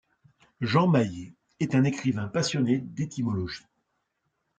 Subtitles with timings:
[0.61, 3.67] Jean Maillet est un écrivain passionné d'étymologie.